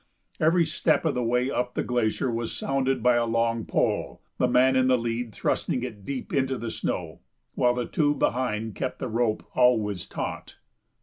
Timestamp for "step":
0.65-1.05